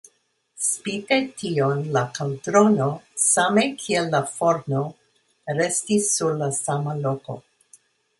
[0.67, 2.87] Spite tion la kaldrono,
[3.23, 4.81] same kiel la forno,
[5.59, 7.37] restis sur la sama loko.